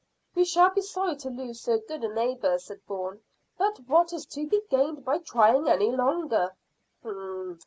"We 0.33 0.45
shall 0.45 0.71
be 0.73 0.81
sorry 0.81 1.15
to 1.17 1.29
lose 1.29 1.61
so 1.61 1.77
good 1.87 2.03
a 2.03 2.07
neighbour," 2.07 2.57
said 2.57 2.83
Bourne; 2.87 3.21
"but 3.59 3.77
what 3.85 4.11
is 4.13 4.25
to 4.25 4.47
be 4.47 4.63
gained 4.67 5.05
by 5.05 5.19
trying 5.19 5.69
any 5.69 5.91
longer?" 5.91 6.55